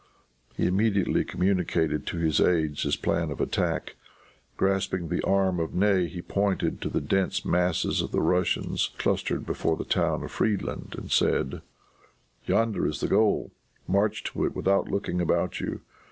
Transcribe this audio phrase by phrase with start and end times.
[0.57, 3.97] He immediately communicated to his aides his plan of attack.
[4.57, 9.45] Grasping the arm of Ney, he pointed to the dense masses of the Russians clustered
[9.45, 11.61] before the town of Friedland, and said,
[12.47, 13.51] "Yonder is the goal.
[13.87, 15.81] March to it without looking about you.